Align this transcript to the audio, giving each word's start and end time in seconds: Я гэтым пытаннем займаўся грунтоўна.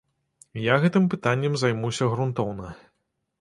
Я 0.61 0.77
гэтым 0.85 1.05
пытаннем 1.13 1.53
займаўся 1.65 2.09
грунтоўна. 2.15 2.73